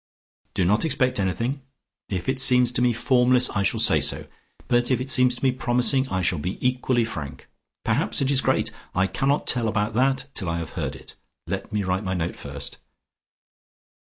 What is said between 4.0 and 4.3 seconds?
so.